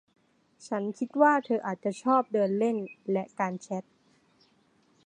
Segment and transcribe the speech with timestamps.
[0.67, 2.77] ฉันคิดว่าเธออาจจะชอบเดินเล่น
[3.11, 3.83] และการแชท